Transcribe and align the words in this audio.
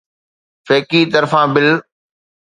فيڪي 0.65 1.01
طرفان 1.13 1.47
بل 1.55 1.67